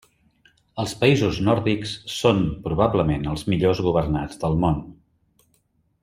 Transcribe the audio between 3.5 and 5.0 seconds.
millors governats del món.